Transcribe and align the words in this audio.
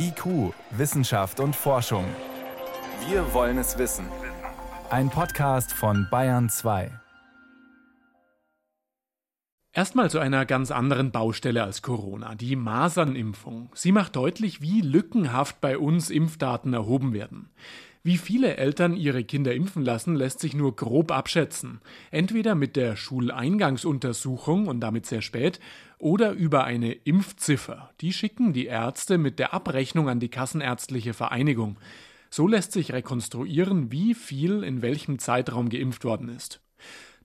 IQ, 0.00 0.54
Wissenschaft 0.70 1.40
und 1.40 1.56
Forschung. 1.56 2.04
Wir 3.08 3.34
wollen 3.34 3.58
es 3.58 3.78
wissen. 3.78 4.06
Ein 4.90 5.10
Podcast 5.10 5.72
von 5.72 6.06
Bayern 6.08 6.48
2. 6.48 6.92
Erstmal 9.72 10.08
zu 10.08 10.20
einer 10.20 10.46
ganz 10.46 10.70
anderen 10.70 11.10
Baustelle 11.10 11.64
als 11.64 11.82
Corona, 11.82 12.36
die 12.36 12.54
Masernimpfung. 12.54 13.70
Sie 13.74 13.90
macht 13.90 14.14
deutlich, 14.14 14.60
wie 14.62 14.82
lückenhaft 14.82 15.60
bei 15.60 15.76
uns 15.76 16.10
Impfdaten 16.10 16.74
erhoben 16.74 17.12
werden. 17.12 17.50
Wie 18.02 18.16
viele 18.16 18.56
Eltern 18.56 18.96
ihre 18.96 19.24
Kinder 19.24 19.54
impfen 19.54 19.84
lassen, 19.84 20.14
lässt 20.14 20.40
sich 20.40 20.54
nur 20.54 20.76
grob 20.76 21.10
abschätzen. 21.10 21.80
Entweder 22.10 22.54
mit 22.54 22.76
der 22.76 22.96
Schuleingangsuntersuchung 22.96 24.68
und 24.68 24.80
damit 24.80 25.06
sehr 25.06 25.22
spät 25.22 25.60
oder 25.98 26.32
über 26.32 26.64
eine 26.64 26.92
Impfziffer. 26.92 27.90
Die 28.00 28.12
schicken 28.12 28.52
die 28.52 28.66
Ärzte 28.66 29.18
mit 29.18 29.38
der 29.38 29.52
Abrechnung 29.52 30.08
an 30.08 30.20
die 30.20 30.28
Kassenärztliche 30.28 31.12
Vereinigung. 31.12 31.78
So 32.30 32.46
lässt 32.46 32.72
sich 32.72 32.92
rekonstruieren, 32.92 33.90
wie 33.90 34.14
viel 34.14 34.62
in 34.62 34.82
welchem 34.82 35.18
Zeitraum 35.18 35.68
geimpft 35.68 36.04
worden 36.04 36.28
ist. 36.28 36.60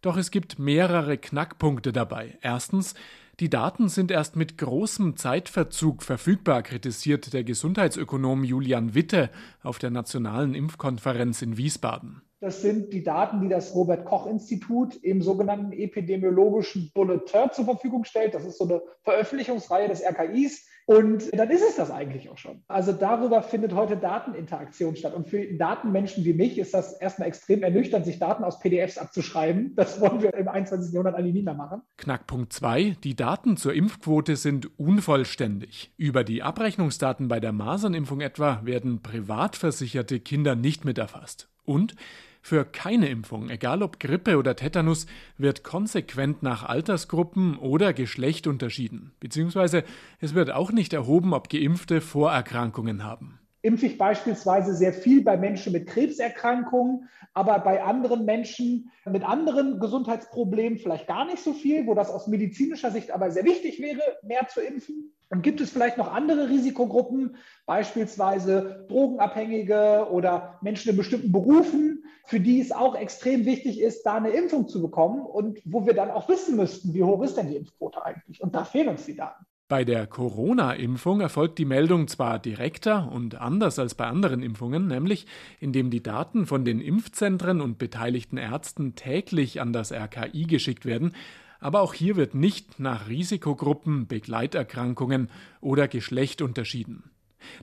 Doch 0.01 0.17
es 0.17 0.31
gibt 0.31 0.59
mehrere 0.59 1.17
Knackpunkte 1.17 1.93
dabei. 1.93 2.37
Erstens, 2.41 2.93
die 3.39 3.49
Daten 3.49 3.89
sind 3.89 4.11
erst 4.11 4.35
mit 4.35 4.59
großem 4.59 5.17
Zeitverzug 5.17 6.03
verfügbar, 6.03 6.61
kritisiert 6.61 7.33
der 7.33 7.43
Gesundheitsökonom 7.43 8.43
Julian 8.43 8.93
Witte 8.93 9.31
auf 9.63 9.79
der 9.79 9.89
Nationalen 9.89 10.53
Impfkonferenz 10.53 11.41
in 11.41 11.57
Wiesbaden. 11.57 12.21
Das 12.41 12.61
sind 12.61 12.93
die 12.93 13.03
Daten, 13.03 13.41
die 13.41 13.47
das 13.47 13.73
Robert 13.73 14.05
Koch 14.05 14.27
Institut 14.27 14.95
im 14.97 15.21
sogenannten 15.21 15.71
epidemiologischen 15.71 16.91
Bulletin 16.93 17.49
zur 17.53 17.65
Verfügung 17.65 18.03
stellt. 18.03 18.35
Das 18.35 18.45
ist 18.45 18.57
so 18.57 18.65
eine 18.65 18.81
Veröffentlichungsreihe 19.01 19.87
des 19.87 20.03
RKIs. 20.03 20.67
Und 20.85 21.37
dann 21.37 21.49
ist 21.49 21.63
es 21.67 21.75
das 21.77 21.91
eigentlich 21.91 22.29
auch 22.29 22.37
schon. 22.37 22.63
Also 22.67 22.91
darüber 22.91 23.41
findet 23.41 23.73
heute 23.73 23.95
Dateninteraktion 23.97 24.95
statt. 24.95 25.13
Und 25.13 25.27
für 25.27 25.45
Datenmenschen 25.53 26.25
wie 26.25 26.33
mich 26.33 26.57
ist 26.57 26.73
das 26.73 26.93
erstmal 26.93 27.29
extrem 27.29 27.63
ernüchternd, 27.63 28.05
sich 28.05 28.19
Daten 28.19 28.43
aus 28.43 28.59
PDFs 28.59 28.97
abzuschreiben. 28.97 29.75
Das 29.75 30.01
wollen 30.01 30.21
wir 30.21 30.33
im 30.33 30.47
21. 30.47 30.93
Jahrhundert 30.93 31.15
eigentlich 31.15 31.35
nie 31.35 31.43
mehr 31.43 31.53
machen. 31.53 31.81
Knackpunkt 31.97 32.51
2. 32.51 32.97
Die 33.03 33.15
Daten 33.15 33.55
zur 33.55 33.73
Impfquote 33.73 34.35
sind 34.35 34.77
unvollständig. 34.77 35.93
Über 35.97 36.23
die 36.23 36.43
Abrechnungsdaten 36.43 37.27
bei 37.27 37.39
der 37.39 37.53
Masernimpfung 37.53 38.21
etwa 38.21 38.61
werden 38.63 39.01
privat 39.01 39.55
versicherte 39.55 40.19
Kinder 40.19 40.55
nicht 40.55 40.83
mit 40.83 40.97
erfasst. 40.97 41.49
Und 41.65 41.95
für 42.43 42.65
keine 42.65 43.07
Impfung, 43.07 43.49
egal 43.49 43.81
ob 43.81 44.01
Grippe 44.01 44.37
oder 44.37 44.55
Tetanus, 44.55 45.07
wird 45.37 45.63
konsequent 45.63 46.43
nach 46.43 46.63
Altersgruppen 46.63 47.57
oder 47.57 47.93
Geschlecht 47.93 48.45
unterschieden, 48.47 49.13
beziehungsweise 49.21 49.85
es 50.19 50.35
wird 50.35 50.51
auch 50.51 50.71
nicht 50.71 50.91
erhoben, 50.91 51.33
ob 51.33 51.49
Geimpfte 51.49 52.01
Vorerkrankungen 52.01 53.03
haben 53.03 53.39
impfe 53.63 53.85
ich 53.85 53.97
beispielsweise 53.97 54.75
sehr 54.75 54.93
viel 54.93 55.23
bei 55.23 55.37
Menschen 55.37 55.71
mit 55.71 55.87
Krebserkrankungen, 55.87 57.09
aber 57.33 57.57
bei 57.59 57.81
anderen 57.81 58.25
Menschen 58.25 58.91
mit 59.05 59.23
anderen 59.23 59.79
Gesundheitsproblemen 59.79 60.77
vielleicht 60.77 61.07
gar 61.07 61.25
nicht 61.25 61.41
so 61.41 61.53
viel, 61.53 61.87
wo 61.87 61.95
das 61.95 62.11
aus 62.11 62.27
medizinischer 62.27 62.91
Sicht 62.91 63.09
aber 63.09 63.31
sehr 63.31 63.45
wichtig 63.45 63.79
wäre, 63.79 64.01
mehr 64.21 64.47
zu 64.49 64.59
impfen. 64.59 65.13
Und 65.29 65.41
gibt 65.41 65.61
es 65.61 65.71
vielleicht 65.71 65.97
noch 65.97 66.13
andere 66.13 66.49
Risikogruppen, 66.49 67.37
beispielsweise 67.65 68.85
Drogenabhängige 68.89 70.07
oder 70.11 70.59
Menschen 70.61 70.91
in 70.91 70.97
bestimmten 70.97 71.31
Berufen, 71.31 72.03
für 72.25 72.41
die 72.41 72.59
es 72.59 72.73
auch 72.73 72.95
extrem 72.95 73.45
wichtig 73.45 73.79
ist, 73.79 74.03
da 74.03 74.15
eine 74.15 74.29
Impfung 74.29 74.67
zu 74.67 74.81
bekommen 74.81 75.25
und 75.25 75.59
wo 75.65 75.85
wir 75.85 75.93
dann 75.93 76.11
auch 76.11 76.27
wissen 76.27 76.57
müssten, 76.57 76.93
wie 76.93 77.03
hoch 77.03 77.23
ist 77.23 77.37
denn 77.37 77.47
die 77.47 77.55
Impfquote 77.55 78.05
eigentlich? 78.05 78.43
Und 78.43 78.53
da 78.55 78.65
fehlen 78.65 78.89
uns 78.89 79.05
die 79.05 79.15
Daten. 79.15 79.45
Bei 79.73 79.85
der 79.85 80.05
Corona-Impfung 80.05 81.19
erfolgt 81.19 81.57
die 81.57 81.65
Meldung 81.65 82.07
zwar 82.07 82.37
direkter 82.37 83.11
und 83.11 83.41
anders 83.41 83.79
als 83.79 83.95
bei 83.95 84.05
anderen 84.05 84.43
Impfungen, 84.43 84.85
nämlich 84.85 85.25
indem 85.59 85.89
die 85.89 86.03
Daten 86.03 86.45
von 86.45 86.63
den 86.63 86.79
Impfzentren 86.79 87.59
und 87.59 87.79
beteiligten 87.79 88.37
Ärzten 88.37 88.93
täglich 88.93 89.61
an 89.61 89.73
das 89.73 89.91
RKI 89.91 90.43
geschickt 90.43 90.85
werden, 90.85 91.15
aber 91.59 91.81
auch 91.81 91.95
hier 91.95 92.17
wird 92.17 92.35
nicht 92.35 92.79
nach 92.79 93.09
Risikogruppen, 93.09 94.05
Begleiterkrankungen 94.05 95.31
oder 95.59 95.87
Geschlecht 95.87 96.43
unterschieden. 96.43 97.09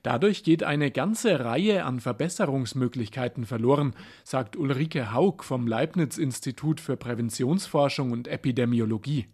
Dadurch 0.02 0.42
geht 0.42 0.64
eine 0.64 0.90
ganze 0.90 1.38
Reihe 1.38 1.84
an 1.84 2.00
Verbesserungsmöglichkeiten 2.00 3.46
verloren, 3.46 3.94
sagt 4.24 4.56
Ulrike 4.56 5.14
Haug 5.14 5.44
vom 5.44 5.68
Leibniz 5.68 6.18
Institut 6.18 6.80
für 6.80 6.96
Präventionsforschung 6.96 8.10
und 8.10 8.26
Epidemiologie. 8.26 9.28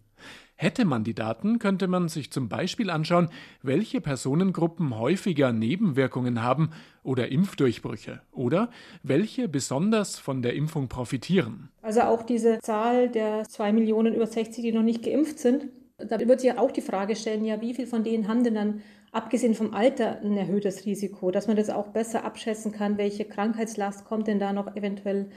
Hätte 0.58 0.86
man 0.86 1.04
die 1.04 1.14
Daten, 1.14 1.58
könnte 1.58 1.86
man 1.86 2.08
sich 2.08 2.30
zum 2.30 2.48
Beispiel 2.48 2.88
anschauen, 2.88 3.28
welche 3.62 4.00
Personengruppen 4.00 4.98
häufiger 4.98 5.52
Nebenwirkungen 5.52 6.42
haben 6.42 6.70
oder 7.02 7.28
Impfdurchbrüche 7.30 8.22
oder 8.32 8.70
welche 9.02 9.48
besonders 9.48 10.18
von 10.18 10.40
der 10.40 10.54
Impfung 10.54 10.88
profitieren. 10.88 11.68
Also 11.82 12.00
auch 12.00 12.22
diese 12.22 12.58
Zahl 12.60 13.10
der 13.10 13.44
zwei 13.44 13.70
Millionen 13.72 14.14
über 14.14 14.26
60, 14.26 14.62
die 14.62 14.72
noch 14.72 14.82
nicht 14.82 15.02
geimpft 15.02 15.38
sind, 15.38 15.66
da 15.98 16.18
wird 16.20 16.40
sich 16.40 16.58
auch 16.58 16.70
die 16.70 16.80
Frage 16.80 17.16
stellen, 17.16 17.44
ja, 17.44 17.60
wie 17.60 17.74
viel 17.74 17.86
von 17.86 18.02
denen 18.02 18.26
haben 18.26 18.42
denn 18.42 18.54
dann 18.54 18.82
abgesehen 19.12 19.54
vom 19.54 19.74
Alter 19.74 20.20
ein 20.22 20.36
erhöhtes 20.36 20.84
Risiko, 20.86 21.30
dass 21.30 21.46
man 21.46 21.56
das 21.56 21.70
auch 21.70 21.88
besser 21.88 22.24
abschätzen 22.24 22.72
kann, 22.72 22.98
welche 22.98 23.24
Krankheitslast 23.24 24.04
kommt 24.04 24.26
denn 24.26 24.38
da 24.38 24.52
noch 24.52 24.74
eventuell 24.76 25.30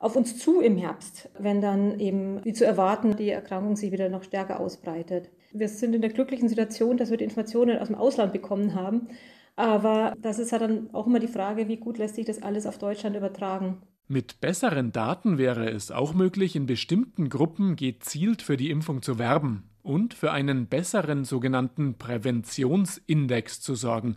auf 0.00 0.16
uns 0.16 0.38
zu 0.38 0.60
im 0.60 0.78
Herbst, 0.78 1.28
wenn 1.38 1.60
dann 1.60 2.00
eben, 2.00 2.42
wie 2.44 2.54
zu 2.54 2.64
erwarten, 2.64 3.16
die 3.16 3.28
Erkrankung 3.28 3.76
sich 3.76 3.92
wieder 3.92 4.08
noch 4.08 4.24
stärker 4.24 4.58
ausbreitet. 4.58 5.28
Wir 5.52 5.68
sind 5.68 5.94
in 5.94 6.00
der 6.00 6.10
glücklichen 6.10 6.48
Situation, 6.48 6.96
dass 6.96 7.10
wir 7.10 7.18
die 7.18 7.24
Informationen 7.24 7.78
aus 7.78 7.88
dem 7.88 7.96
Ausland 7.96 8.32
bekommen 8.32 8.74
haben. 8.74 9.08
Aber 9.56 10.14
das 10.18 10.38
ist 10.38 10.52
ja 10.52 10.58
dann 10.58 10.88
auch 10.94 11.06
immer 11.06 11.20
die 11.20 11.28
Frage, 11.28 11.68
wie 11.68 11.76
gut 11.76 11.98
lässt 11.98 12.14
sich 12.14 12.24
das 12.24 12.42
alles 12.42 12.66
auf 12.66 12.78
Deutschland 12.78 13.14
übertragen. 13.14 13.82
Mit 14.08 14.40
besseren 14.40 14.90
Daten 14.90 15.36
wäre 15.36 15.70
es 15.70 15.90
auch 15.90 16.14
möglich, 16.14 16.56
in 16.56 16.64
bestimmten 16.64 17.28
Gruppen 17.28 17.76
gezielt 17.76 18.40
für 18.40 18.56
die 18.56 18.70
Impfung 18.70 19.02
zu 19.02 19.18
werben 19.18 19.64
und 19.82 20.14
für 20.14 20.32
einen 20.32 20.66
besseren 20.66 21.24
sogenannten 21.24 21.98
Präventionsindex 21.98 23.60
zu 23.60 23.74
sorgen. 23.74 24.16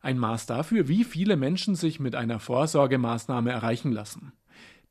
Ein 0.00 0.18
Maß 0.18 0.46
dafür, 0.46 0.86
wie 0.86 1.02
viele 1.02 1.36
Menschen 1.36 1.74
sich 1.74 1.98
mit 1.98 2.14
einer 2.14 2.38
Vorsorgemaßnahme 2.38 3.50
erreichen 3.50 3.90
lassen. 3.90 4.32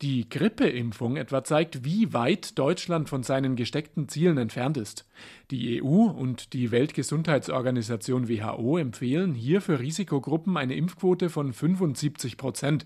Die 0.02 0.28
Grippeimpfung 0.28 1.16
etwa 1.16 1.46
zeigt, 1.46 1.86
wie 1.86 2.12
weit 2.12 2.60
Deutschland 2.60 3.08
von 3.08 3.24
seinen 3.24 3.56
gesteckten 3.56 4.10
Zielen 4.10 4.38
entfernt 4.38 4.76
ist. 4.76 5.08
Die 5.52 5.82
EU 5.82 6.08
und 6.08 6.52
die 6.52 6.72
Weltgesundheitsorganisation 6.72 8.28
WHO 8.28 8.78
empfehlen 8.78 9.34
hier 9.34 9.62
für 9.62 9.80
Risikogruppen 9.80 10.58
eine 10.58 10.76
Impfquote 10.76 11.30
von 11.30 11.54
75 11.54 12.36
Prozent. 12.36 12.86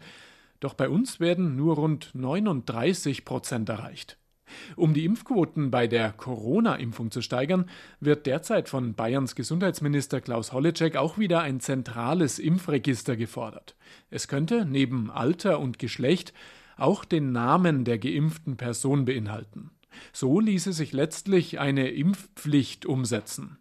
Doch 0.60 0.76
bei 0.76 0.88
uns 0.88 1.20
werden 1.20 1.56
nur 1.56 1.76
rund 1.78 2.12
39 2.14 3.26
Prozent 3.26 3.70
erreicht. 3.70 4.18
Um 4.76 4.94
die 4.94 5.06
Impfquoten 5.06 5.72
bei 5.72 5.88
der 5.88 6.12
Corona-Impfung 6.12 7.10
zu 7.12 7.22
steigern, 7.22 7.66
wird 8.00 8.26
derzeit 8.28 8.70
von 8.70 8.94
Bayerns 8.94 9.36
Gesundheitsminister 9.36 10.22
Klaus 10.22 10.54
Holleczek 10.54 10.96
auch 10.96 11.18
wieder 11.18 11.42
ein 11.42 11.60
zentrales 11.60 12.40
Impfregister 12.40 13.16
gefordert. 13.16 13.76
Es 14.10 14.28
könnte 14.28 14.66
neben 14.66 15.10
Alter 15.10 15.60
und 15.60 15.80
Geschlecht 15.80 16.34
auch 16.80 17.06
den 17.06 17.32
Namen 17.32 17.86
der 17.86 17.98
geimpften 17.98 18.58
Person 18.58 19.06
beinhalten. 19.06 19.72
So 20.14 20.40
ließe 20.40 20.74
sich 20.74 20.94
letztlich 20.94 21.60
eine 21.60 21.90
Impfpflicht 21.90 22.86
umsetzen. 22.86 23.58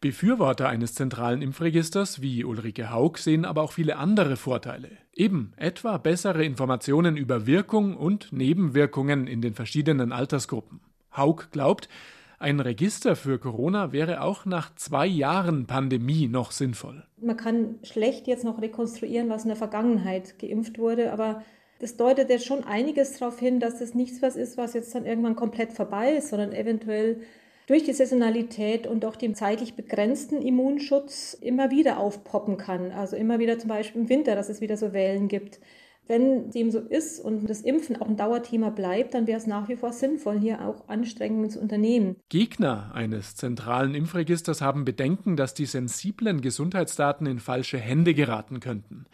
Befürworter 0.00 0.68
eines 0.68 0.94
zentralen 0.94 1.42
Impfregisters 1.42 2.20
wie 2.20 2.44
Ulrike 2.44 2.90
Haug 2.90 3.18
sehen 3.18 3.44
aber 3.44 3.62
auch 3.62 3.72
viele 3.72 3.96
andere 3.96 4.36
Vorteile. 4.36 4.88
Eben 5.14 5.52
etwa 5.56 5.98
bessere 5.98 6.44
Informationen 6.44 7.16
über 7.16 7.46
Wirkung 7.46 7.96
und 7.96 8.32
Nebenwirkungen 8.32 9.26
in 9.26 9.40
den 9.40 9.54
verschiedenen 9.54 10.12
Altersgruppen. 10.12 10.80
Haug 11.16 11.50
glaubt, 11.52 11.88
ein 12.38 12.58
Register 12.58 13.16
für 13.16 13.38
Corona 13.38 13.92
wäre 13.92 14.22
auch 14.22 14.46
nach 14.46 14.74
zwei 14.74 15.06
Jahren 15.06 15.66
Pandemie 15.66 16.26
noch 16.26 16.52
sinnvoll. 16.52 17.04
Man 17.20 17.36
kann 17.36 17.74
schlecht 17.82 18.26
jetzt 18.26 18.44
noch 18.44 18.62
rekonstruieren, 18.62 19.28
was 19.28 19.42
in 19.42 19.48
der 19.48 19.56
Vergangenheit 19.56 20.38
geimpft 20.38 20.78
wurde, 20.78 21.12
aber 21.12 21.42
das 21.80 21.96
deutet 21.96 22.30
ja 22.30 22.38
schon 22.38 22.62
einiges 22.64 23.18
darauf 23.18 23.38
hin, 23.38 23.58
dass 23.58 23.78
das 23.78 23.94
nichts 23.94 24.22
was 24.22 24.36
ist, 24.36 24.56
was 24.56 24.74
jetzt 24.74 24.94
dann 24.94 25.06
irgendwann 25.06 25.34
komplett 25.34 25.72
vorbei 25.72 26.12
ist, 26.12 26.28
sondern 26.28 26.52
eventuell 26.52 27.22
durch 27.66 27.84
die 27.84 27.92
Saisonalität 27.92 28.86
und 28.86 29.04
auch 29.04 29.16
den 29.16 29.34
zeitlich 29.34 29.74
begrenzten 29.74 30.42
Immunschutz 30.42 31.38
immer 31.40 31.70
wieder 31.70 31.98
aufpoppen 31.98 32.58
kann. 32.58 32.92
Also 32.92 33.16
immer 33.16 33.38
wieder 33.38 33.58
zum 33.58 33.68
Beispiel 33.68 34.02
im 34.02 34.08
Winter, 34.08 34.34
dass 34.34 34.48
es 34.48 34.60
wieder 34.60 34.76
so 34.76 34.92
Wellen 34.92 35.28
gibt. 35.28 35.60
Wenn 36.06 36.50
dem 36.50 36.72
so 36.72 36.80
ist 36.80 37.20
und 37.20 37.48
das 37.48 37.60
Impfen 37.60 38.02
auch 38.02 38.08
ein 38.08 38.16
Dauerthema 38.16 38.70
bleibt, 38.70 39.14
dann 39.14 39.28
wäre 39.28 39.38
es 39.38 39.46
nach 39.46 39.68
wie 39.68 39.76
vor 39.76 39.92
sinnvoll, 39.92 40.40
hier 40.40 40.66
auch 40.66 40.88
Anstrengungen 40.88 41.48
zu 41.48 41.60
unternehmen. 41.60 42.16
Gegner 42.28 42.90
eines 42.92 43.36
zentralen 43.36 43.94
Impfregisters 43.94 44.60
haben 44.60 44.84
Bedenken, 44.84 45.36
dass 45.36 45.54
die 45.54 45.66
sensiblen 45.66 46.40
Gesundheitsdaten 46.40 47.28
in 47.28 47.38
falsche 47.38 47.78
Hände 47.78 48.12
geraten 48.12 48.58
könnten. 48.58 49.06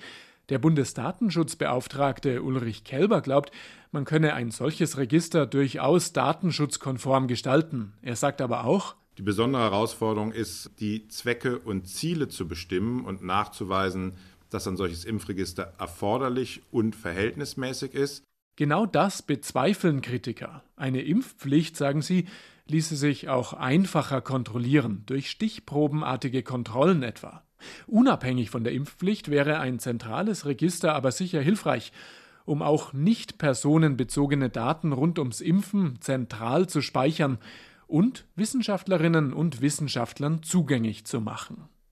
Der 0.49 0.61
Bundesdatenschutzbeauftragte 0.61 2.41
Ulrich 2.41 2.85
Kelber 2.85 3.21
glaubt, 3.21 3.51
man 3.91 4.05
könne 4.05 4.35
ein 4.35 4.53
solches 4.53 4.97
Register 4.97 5.45
durchaus 5.45 6.13
datenschutzkonform 6.13 7.27
gestalten. 7.27 7.95
Er 8.01 8.15
sagt 8.15 8.41
aber 8.41 8.65
auch, 8.65 8.95
Die 9.19 9.23
besondere 9.23 9.63
Herausforderung 9.63 10.31
ist, 10.31 10.71
die 10.79 11.09
Zwecke 11.09 11.59
und 11.59 11.89
Ziele 11.89 12.29
zu 12.29 12.47
bestimmen 12.47 13.05
und 13.05 13.25
nachzuweisen, 13.25 14.13
dass 14.51 14.69
ein 14.69 14.77
solches 14.77 15.05
Impfregister 15.05 15.73
erforderlich 15.79 16.63
und 16.71 16.95
verhältnismäßig 16.95 17.95
ist. 17.95 18.23
Genau 18.55 18.87
das 18.87 19.23
bezweifeln 19.23 20.01
Kritiker. 20.01 20.63
Eine 20.77 21.03
Impfpflicht, 21.03 21.77
sagen 21.77 22.03
sie, 22.03 22.27
ließe 22.69 22.95
sich 22.97 23.29
auch 23.29 23.53
einfacher 23.53 24.21
kontrollieren, 24.21 25.03
durch 25.07 25.29
stichprobenartige 25.29 26.43
Kontrollen 26.43 27.03
etwa. 27.03 27.43
Unabhängig 27.87 28.51
von 28.51 28.65
der 28.65 28.73
Impfpflicht 28.73 29.31
wäre 29.31 29.59
ein 29.59 29.79
zentrales 29.79 30.47
Register 30.47 30.95
aber 30.95 31.13
sicher 31.13 31.41
hilfreich, 31.41 31.93
um 32.45 32.63
auch 32.63 32.93
nicht 32.93 33.39
personenbezogene 33.39 34.51
Daten 34.51 34.93
rund 34.93 35.19
ums 35.19 35.41
Impfen 35.41 36.01
zentral 36.01 36.69
zu 36.69 36.81
speichern 36.81 37.39
und 37.87 38.25
Wissenschaftlerinnen 38.37 39.33
und 39.33 39.61
Wissenschaftlern 39.61 40.43
zugänglich 40.43 41.05
zu 41.05 41.21
machen. 41.21 41.69